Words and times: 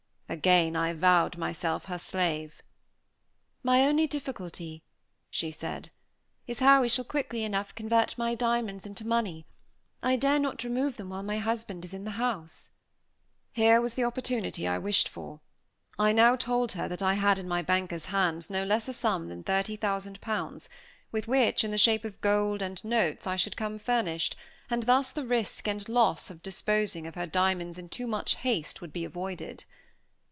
Again 0.45 0.77
I 0.77 0.93
vowed 0.93 1.35
myself 1.37 1.83
her 1.85 1.97
slave. 1.97 2.61
"My 3.63 3.85
only 3.85 4.07
difficulty," 4.07 4.81
she 5.29 5.51
said, 5.51 5.91
"is 6.47 6.59
how 6.59 6.81
we 6.83 6.87
shall 6.87 7.03
quickly 7.03 7.43
enough 7.43 7.75
convert 7.75 8.17
my 8.17 8.33
diamonds 8.33 8.85
into 8.85 9.05
money; 9.05 9.45
I 10.01 10.15
dare 10.15 10.39
not 10.39 10.63
remove 10.63 10.95
them 10.95 11.09
while 11.09 11.21
my 11.21 11.37
husband 11.39 11.83
is 11.83 11.93
in 11.93 12.05
the 12.05 12.11
house." 12.11 12.69
Here 13.51 13.81
was 13.81 13.95
the 13.95 14.05
opportunity 14.05 14.65
I 14.69 14.77
wished 14.77 15.09
for. 15.09 15.41
I 15.99 16.13
now 16.13 16.37
told 16.37 16.71
her 16.71 16.87
that 16.87 17.01
I 17.03 17.15
had 17.15 17.37
in 17.37 17.45
my 17.49 17.61
banker's 17.61 18.05
hands 18.05 18.49
no 18.49 18.63
less 18.63 18.87
a 18.87 18.93
sum 18.93 19.27
than 19.27 19.43
thirty 19.43 19.75
thousand 19.75 20.21
pounds, 20.21 20.69
with 21.11 21.27
which, 21.27 21.65
in 21.65 21.71
the 21.71 21.77
shape 21.77 22.05
of 22.05 22.21
gold 22.21 22.61
and 22.61 22.81
notes, 22.85 23.27
I 23.27 23.35
should 23.35 23.57
come 23.57 23.77
furnished, 23.77 24.37
and 24.69 24.83
thus 24.83 25.11
the 25.11 25.27
risk 25.27 25.67
and 25.67 25.89
loss 25.89 26.29
of 26.29 26.41
disposing 26.41 27.05
of 27.05 27.15
her 27.15 27.27
diamonds 27.27 27.77
in 27.77 27.89
too 27.89 28.07
much 28.07 28.35
haste 28.35 28.79
would 28.79 28.93
be 28.93 29.03
avoided. 29.03 29.65